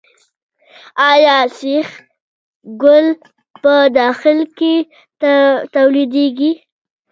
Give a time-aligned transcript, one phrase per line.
[1.11, 1.87] آیا سیخ
[2.81, 3.07] ګول
[3.61, 4.73] په داخل کې
[5.73, 6.51] تولیدیږي؟